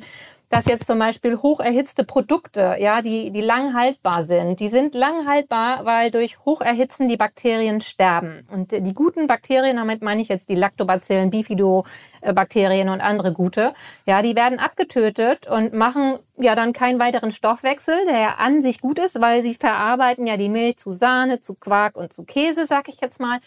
[0.54, 5.28] dass jetzt zum Beispiel hocherhitzte Produkte, ja, die, die lang haltbar sind, die sind lang
[5.28, 8.46] haltbar, weil durch Hocherhitzen die Bakterien sterben.
[8.52, 13.74] Und die guten Bakterien, damit meine ich jetzt die Lactobacillen, Bifidobakterien und andere gute,
[14.06, 19.00] ja, die werden abgetötet und machen ja dann keinen weiteren Stoffwechsel, der an sich gut
[19.00, 22.90] ist, weil sie verarbeiten ja die Milch zu Sahne, zu Quark und zu Käse, sag
[22.90, 23.40] ich jetzt mal.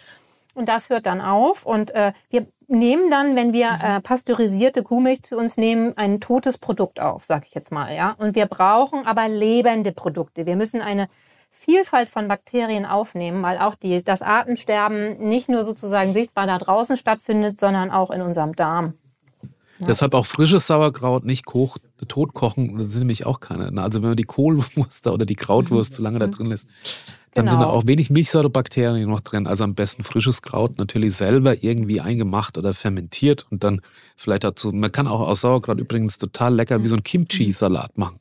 [0.56, 1.66] Und das hört dann auf.
[1.66, 3.80] Und äh, wir nehmen dann, wenn wir mhm.
[3.80, 7.94] äh, pasteurisierte Kuhmilch zu uns nehmen, ein totes Produkt auf, sage ich jetzt mal.
[7.94, 8.12] ja.
[8.18, 10.46] Und wir brauchen aber lebende Produkte.
[10.46, 11.08] Wir müssen eine
[11.50, 16.96] Vielfalt von Bakterien aufnehmen, weil auch die, das Artensterben nicht nur sozusagen sichtbar da draußen
[16.96, 18.94] stattfindet, sondern auch in unserem Darm.
[19.78, 19.86] Ja.
[19.86, 23.70] Deshalb auch frisches Sauerkraut nicht koch, tot kochen, das sind nämlich auch keine.
[23.82, 26.32] Also wenn man die Kohlwurst oder die Krautwurst zu lange da mhm.
[26.32, 26.68] drin lässt,
[27.36, 27.52] dann genau.
[27.52, 27.78] sind da genau.
[27.78, 29.46] auch wenig Milchsäurebakterien noch drin.
[29.46, 33.82] Also am besten frisches Kraut natürlich selber irgendwie eingemacht oder fermentiert und dann
[34.16, 34.72] vielleicht dazu.
[34.72, 38.20] Man kann auch aus Sauerkraut übrigens total lecker wie so ein Kimchi-Salat machen.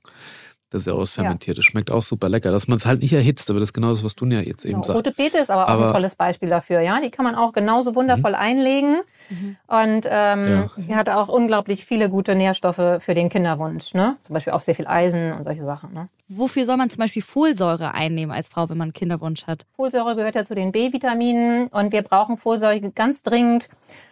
[0.72, 1.58] Das ist ja aus fermentiert.
[1.58, 2.52] Das schmeckt auch super lecker.
[2.52, 4.66] Dass man es halt nicht erhitzt, aber das ist genau das, was du ja jetzt
[4.66, 4.84] eben genau.
[4.84, 4.98] sagst.
[4.98, 6.82] Rote Beete ist aber auch aber, ein tolles Beispiel dafür.
[6.82, 8.38] Ja, Die kann man auch genauso wundervoll mhm.
[8.38, 8.98] einlegen.
[9.30, 9.58] Mhm.
[9.68, 10.96] Und ähm, ja.
[10.96, 13.94] hat auch unglaublich viele gute Nährstoffe für den Kinderwunsch.
[13.94, 14.18] Ne?
[14.24, 15.94] Zum Beispiel auch sehr viel Eisen und solche Sachen.
[15.94, 16.10] Ne?
[16.28, 19.66] Wofür soll man zum Beispiel Folsäure einnehmen als Frau, wenn man Kinderwunsch hat?
[19.76, 23.70] Folsäure gehört ja zu den B-Vitaminen und wir brauchen Folsäure ganz dringend,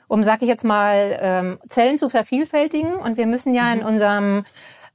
[0.08, 2.96] um, sag ich jetzt mal, ähm, Zellen zu vervielfältigen.
[2.96, 3.82] Und wir müssen ja mhm.
[3.82, 4.46] in unserem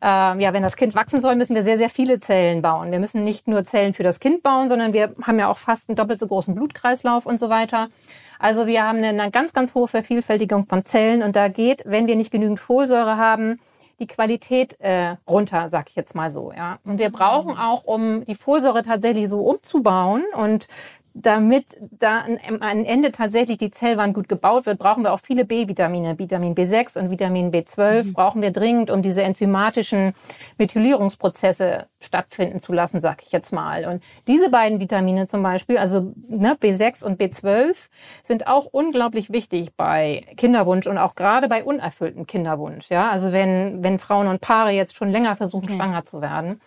[0.03, 2.93] äh, ja, wenn das Kind wachsen soll, müssen wir sehr, sehr viele Zellen bauen.
[2.93, 5.89] Wir müssen nicht nur Zellen für das Kind bauen, sondern wir haben ja auch fast
[5.89, 7.89] einen doppelt so großen Blutkreislauf und so weiter.
[8.39, 12.15] Also wir haben eine ganz, ganz hohe Vervielfältigung von Zellen und da geht, wenn wir
[12.15, 13.59] nicht genügend Folsäure haben,
[13.99, 16.53] die Qualität äh, runter, sag ich jetzt mal so.
[16.57, 16.79] Ja.
[16.85, 20.69] Und wir brauchen auch, um die Folsäure tatsächlich so umzubauen und
[21.23, 22.25] damit da
[22.61, 26.19] am Ende tatsächlich die Zellwand gut gebaut wird, brauchen wir auch viele B-Vitamine.
[26.19, 28.13] Vitamin B6 und Vitamin B12 mhm.
[28.13, 30.13] brauchen wir dringend, um diese enzymatischen
[30.59, 33.87] Methylierungsprozesse stattfinden zu lassen, sag ich jetzt mal.
[33.87, 37.89] Und diese beiden Vitamine zum Beispiel, also ne, B6 und B12,
[38.23, 42.91] sind auch unglaublich wichtig bei Kinderwunsch und auch gerade bei unerfülltem Kinderwunsch.
[42.91, 45.77] Ja, also wenn, wenn Frauen und Paare jetzt schon länger versuchen, okay.
[45.77, 46.61] schwanger zu werden.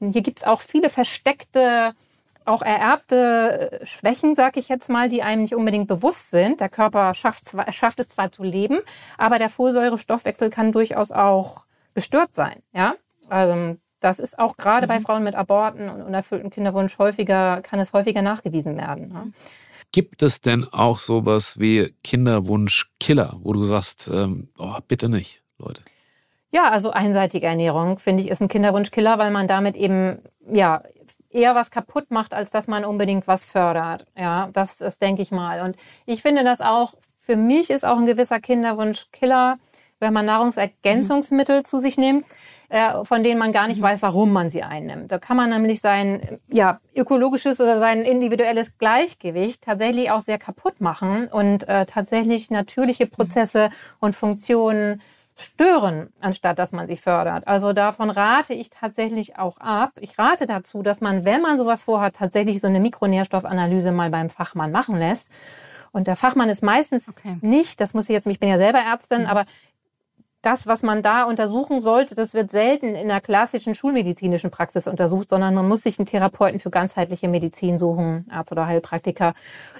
[0.00, 1.94] Hier gibt's auch viele versteckte
[2.44, 6.60] auch ererbte äh, Schwächen, sag ich jetzt mal, die einem nicht unbedingt bewusst sind.
[6.60, 8.80] Der Körper schafft, zwar, schafft es zwar zu leben,
[9.18, 12.62] aber der Folsäurestoffwechsel kann durchaus auch gestört sein.
[12.72, 12.94] Ja,
[13.28, 14.88] also, das ist auch gerade mhm.
[14.88, 19.10] bei Frauen mit Aborten und unerfüllten Kinderwunsch häufiger, kann es häufiger nachgewiesen werden.
[19.14, 19.26] Ja?
[19.92, 25.82] Gibt es denn auch sowas wie Kinderwunschkiller, wo du sagst, ähm, oh, bitte nicht, Leute?
[26.50, 30.18] Ja, also einseitige Ernährung, finde ich, ist ein Kinderwunschkiller, weil man damit eben,
[30.52, 30.82] ja,
[31.34, 34.06] eher was kaputt macht, als dass man unbedingt was fördert.
[34.16, 35.60] Ja, das, das denke ich mal.
[35.62, 39.58] Und ich finde das auch, für mich ist auch ein gewisser Kinderwunsch Killer,
[40.00, 41.64] wenn man Nahrungsergänzungsmittel mhm.
[41.64, 42.24] zu sich nimmt,
[42.68, 43.84] äh, von denen man gar nicht mhm.
[43.84, 45.10] weiß, warum man sie einnimmt.
[45.10, 50.80] Da kann man nämlich sein ja, ökologisches oder sein individuelles Gleichgewicht tatsächlich auch sehr kaputt
[50.80, 53.70] machen und äh, tatsächlich natürliche Prozesse
[54.00, 55.02] und Funktionen
[55.36, 57.46] stören, anstatt dass man sie fördert.
[57.46, 59.92] Also davon rate ich tatsächlich auch ab.
[60.00, 64.30] Ich rate dazu, dass man, wenn man sowas vorhat, tatsächlich so eine Mikronährstoffanalyse mal beim
[64.30, 65.28] Fachmann machen lässt.
[65.94, 67.38] Und der Fachmann ist meistens okay.
[67.40, 69.28] nicht, das muss ich jetzt, ich bin ja selber Ärztin, mhm.
[69.28, 69.44] aber
[70.44, 75.30] das, was man da untersuchen sollte, das wird selten in der klassischen schulmedizinischen Praxis untersucht,
[75.30, 79.34] sondern man muss sich einen Therapeuten für ganzheitliche Medizin suchen, Arzt oder Heilpraktiker,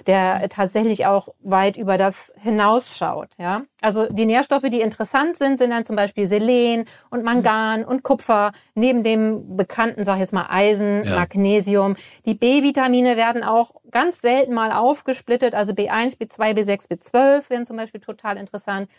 [0.07, 3.29] der tatsächlich auch weit über das hinausschaut.
[3.37, 3.63] Ja?
[3.81, 8.51] Also die Nährstoffe, die interessant sind, sind dann zum Beispiel Selen und Mangan und Kupfer,
[8.73, 11.15] neben dem bekannten, sag ich jetzt mal, Eisen, ja.
[11.15, 11.95] Magnesium.
[12.25, 17.77] Die B-Vitamine werden auch ganz selten mal aufgesplittet, also B1, B2, B6, B12 werden zum
[17.77, 18.89] Beispiel total interessant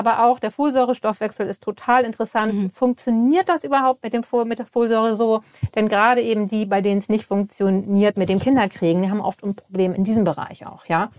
[0.00, 2.54] aber auch der Folsäurestoffwechsel ist total interessant.
[2.54, 2.70] Mhm.
[2.70, 5.42] Funktioniert das überhaupt mit, dem, mit der Folsäure so?
[5.74, 9.44] Denn gerade eben die, bei denen es nicht funktioniert mit dem Kinderkriegen, die haben oft
[9.44, 11.10] ein Problem in diesem Bereich auch, ja.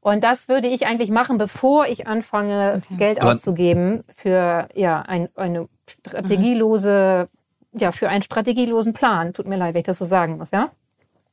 [0.00, 2.96] Und das würde ich eigentlich machen, bevor ich anfange, okay.
[2.98, 7.28] Geld aber auszugeben für ja ein, eine strategielose,
[7.72, 7.80] mhm.
[7.80, 9.32] ja für einen strategielosen Plan.
[9.32, 10.70] Tut mir leid, wenn ich das so sagen muss, ja.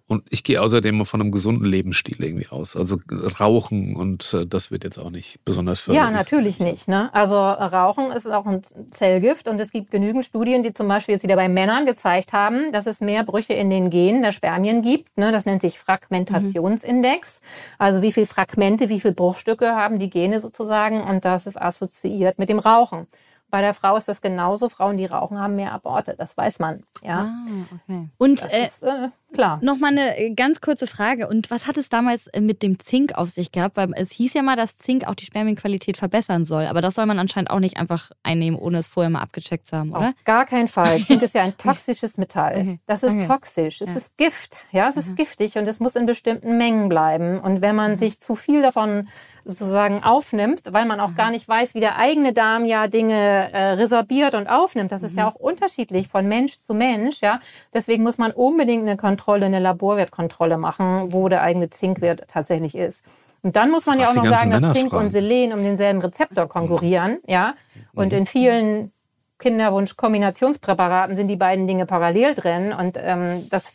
[0.07, 2.75] Und ich gehe außerdem von einem gesunden Lebensstil irgendwie aus.
[2.75, 2.99] Also
[3.39, 6.05] Rauchen und äh, das wird jetzt auch nicht besonders förderlich.
[6.05, 6.87] Ja, natürlich nicht.
[6.87, 7.13] Ne?
[7.13, 8.61] Also Rauchen ist auch ein
[8.91, 12.71] Zellgift und es gibt genügend Studien, die zum Beispiel jetzt wieder bei Männern gezeigt haben,
[12.71, 15.17] dass es mehr Brüche in den Genen der Spermien gibt.
[15.17, 15.31] Ne?
[15.31, 17.41] Das nennt sich Fragmentationsindex.
[17.41, 17.75] Mhm.
[17.77, 22.37] Also wie viel Fragmente, wie viel Bruchstücke haben die Gene sozusagen und das ist assoziiert
[22.37, 23.07] mit dem Rauchen.
[23.51, 24.69] Bei der Frau ist das genauso.
[24.69, 26.15] Frauen, die rauchen, haben mehr Aborte.
[26.17, 26.83] Das weiß man.
[27.03, 27.35] Ja.
[27.45, 28.09] Ah, okay.
[28.17, 29.59] Und das äh, ist, äh, klar.
[29.61, 31.27] Noch mal eine äh, ganz kurze Frage.
[31.27, 33.77] Und was hat es damals äh, mit dem Zink auf sich gehabt?
[33.77, 36.65] Weil es hieß ja mal, dass Zink auch die Spermienqualität verbessern soll.
[36.67, 39.77] Aber das soll man anscheinend auch nicht einfach einnehmen, ohne es vorher mal abgecheckt zu
[39.77, 40.09] haben, oder?
[40.09, 40.99] Auf gar keinen Fall.
[41.03, 42.53] Zink ist ja ein toxisches Metall.
[42.53, 42.79] Okay.
[42.87, 43.27] Das ist okay.
[43.27, 43.81] toxisch.
[43.81, 43.95] Es ja.
[43.95, 44.65] ist Gift.
[44.71, 45.15] Ja, es ist mhm.
[45.15, 47.39] giftig und es muss in bestimmten Mengen bleiben.
[47.39, 47.95] Und wenn man mhm.
[47.95, 49.07] sich zu viel davon
[49.43, 51.15] sozusagen aufnimmt, weil man auch mhm.
[51.15, 54.91] gar nicht weiß, wie der eigene Darm ja Dinge äh, resorbiert und aufnimmt.
[54.91, 55.29] Das ist ja mhm.
[55.29, 57.21] auch unterschiedlich von Mensch zu Mensch.
[57.21, 57.39] Ja,
[57.73, 63.05] deswegen muss man unbedingt eine Kontrolle, eine Laborwertkontrolle machen, wo der eigene Zinkwert tatsächlich ist.
[63.43, 65.05] Und dann muss man Was ja auch noch sagen, dass Zink fragen.
[65.05, 67.19] und Selen um denselben Rezeptor konkurrieren.
[67.27, 67.55] Ja,
[67.93, 68.19] und mhm.
[68.19, 68.91] in vielen
[69.39, 73.73] Kinderwunsch-Kombinationspräparaten sind die beiden Dinge parallel drin und ähm, das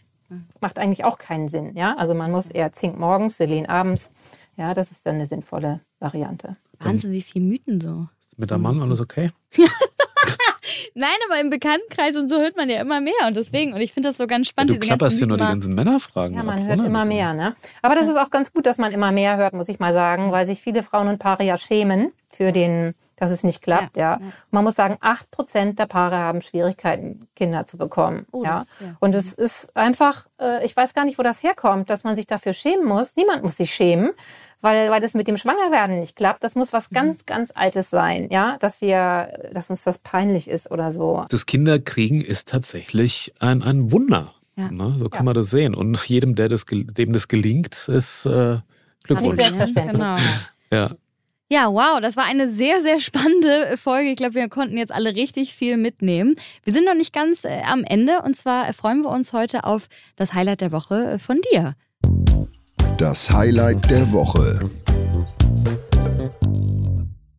[0.60, 1.76] macht eigentlich auch keinen Sinn.
[1.76, 4.12] Ja, also man muss eher Zink morgens, Selen abends
[4.56, 6.56] ja, das ist dann eine sinnvolle Variante.
[6.80, 8.08] Wahnsinn, wie viele Mythen so.
[8.18, 9.30] Ist mit der Mann alles okay?
[10.98, 13.92] Nein, aber im Bekanntenkreis und so hört man ja immer mehr und deswegen, und ich
[13.92, 14.72] finde das so ganz spannend.
[14.72, 16.34] Ja, du klapperst ja nur die ganzen Männerfragen.
[16.34, 17.54] Ja, man hört immer mehr, ne?
[17.82, 20.32] Aber das ist auch ganz gut, dass man immer mehr hört, muss ich mal sagen,
[20.32, 24.12] weil sich viele Frauen und Paare ja schämen für den, dass es nicht klappt, ja.
[24.12, 24.20] ja.
[24.50, 28.60] Man muss sagen, acht Prozent der Paare haben Schwierigkeiten, Kinder zu bekommen, oh, ja.
[28.60, 28.96] Das, ja.
[28.98, 32.26] Und es ist einfach, äh, ich weiß gar nicht, wo das herkommt, dass man sich
[32.26, 33.16] dafür schämen muss.
[33.16, 34.12] Niemand muss sich schämen
[34.60, 36.42] weil, weil das mit dem Schwangerwerden nicht klappt.
[36.42, 36.94] Das muss was mhm.
[36.94, 41.24] ganz, ganz Altes sein, ja, dass wir, dass uns das peinlich ist oder so.
[41.28, 44.32] Das Kinderkriegen ist tatsächlich ein, ein Wunder.
[44.56, 44.70] Ja.
[44.70, 44.96] Ne?
[44.98, 45.24] So kann ja.
[45.24, 45.74] man das sehen.
[45.74, 48.58] Und jedem, der das, dem das gelingt, ist äh,
[49.04, 49.42] Glückwunsch.
[49.42, 49.92] Selbstverständlich.
[49.92, 50.16] Genau.
[50.72, 50.90] Ja.
[51.48, 54.10] Ja, wow, das war eine sehr, sehr spannende Folge.
[54.10, 56.34] Ich glaube, wir konnten jetzt alle richtig viel mitnehmen.
[56.64, 59.86] Wir sind noch nicht ganz äh, am Ende und zwar freuen wir uns heute auf
[60.16, 61.76] das Highlight der Woche äh, von dir.
[62.98, 64.70] Das Highlight der Woche.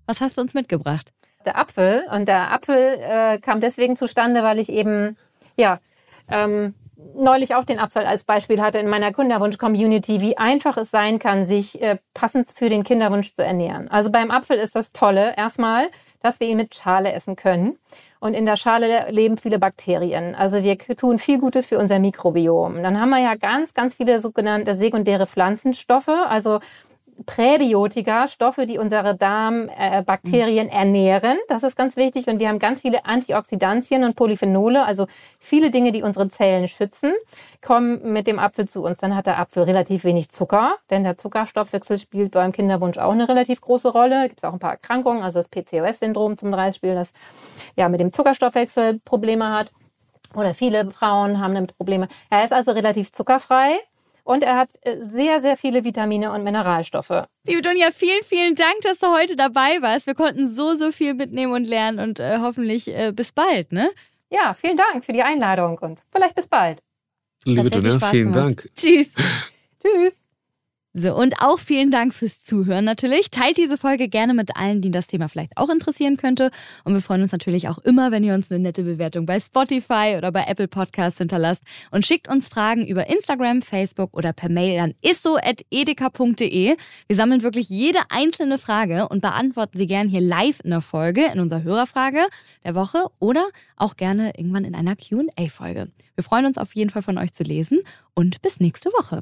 [0.05, 1.13] Was hast du uns mitgebracht?
[1.47, 2.03] Der Apfel.
[2.13, 5.17] Und der Apfel äh, kam deswegen zustande, weil ich eben,
[5.55, 5.79] ja,
[6.29, 6.75] ähm,
[7.15, 11.47] neulich auch den Apfel als Beispiel hatte in meiner Kinderwunsch-Community, wie einfach es sein kann,
[11.47, 13.89] sich äh, passend für den Kinderwunsch zu ernähren.
[13.89, 15.89] Also beim Apfel ist das Tolle erstmal,
[16.21, 17.79] dass wir ihn mit Schale essen können.
[18.19, 20.35] Und in der Schale leben viele Bakterien.
[20.35, 22.81] Also wir tun viel Gutes für unser Mikrobiom.
[22.81, 26.07] Dann haben wir ja ganz, ganz viele sogenannte sekundäre Pflanzenstoffe.
[26.07, 26.59] Also
[27.25, 31.37] Präbiotika, Stoffe, die unsere Darmbakterien äh, ernähren.
[31.47, 32.27] Das ist ganz wichtig.
[32.27, 35.07] Und wir haben ganz viele Antioxidantien und Polyphenole, also
[35.39, 37.13] viele Dinge, die unsere Zellen schützen,
[37.61, 38.99] kommen mit dem Apfel zu uns.
[38.99, 43.27] Dann hat der Apfel relativ wenig Zucker, denn der Zuckerstoffwechsel spielt beim Kinderwunsch auch eine
[43.27, 44.27] relativ große Rolle.
[44.27, 47.13] Gibt es auch ein paar Erkrankungen, also das PCOS-Syndrom zum Beispiel, das
[47.75, 49.71] ja mit dem Zuckerstoffwechsel Probleme hat.
[50.35, 52.07] Oder viele Frauen haben damit Probleme.
[52.29, 53.79] Er ist also relativ zuckerfrei.
[54.27, 57.27] Und er hat äh, sehr, sehr viele Vitamine und Mineralstoffe.
[57.45, 60.05] Liebe Dunja, vielen, vielen Dank, dass du heute dabei warst.
[60.05, 63.89] Wir konnten so, so viel mitnehmen und lernen und äh, hoffentlich äh, bis bald, ne?
[64.29, 66.83] Ja, vielen Dank für die Einladung und vielleicht bis bald.
[67.45, 68.65] Liebe Dunja, vielen gemacht.
[68.65, 68.69] Dank.
[68.75, 69.07] Tschüss.
[69.81, 70.19] Tschüss.
[70.93, 73.29] So, und auch vielen Dank fürs Zuhören natürlich.
[73.29, 76.49] Teilt diese Folge gerne mit allen, die das Thema vielleicht auch interessieren könnte.
[76.85, 80.15] Und wir freuen uns natürlich auch immer, wenn ihr uns eine nette Bewertung bei Spotify
[80.17, 84.79] oder bei Apple Podcasts hinterlasst und schickt uns Fragen über Instagram, Facebook oder per Mail
[84.79, 86.77] an isso.edeka.de.
[87.07, 91.25] Wir sammeln wirklich jede einzelne Frage und beantworten sie gerne hier live in der Folge,
[91.31, 92.25] in unserer Hörerfrage
[92.63, 95.91] der Woche oder auch gerne irgendwann in einer QA-Folge.
[96.15, 97.81] Wir freuen uns auf jeden Fall von euch zu lesen
[98.15, 99.21] und bis nächste Woche.